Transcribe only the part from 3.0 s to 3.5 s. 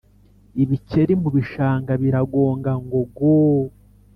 go